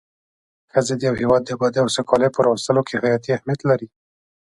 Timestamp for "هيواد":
1.21-1.41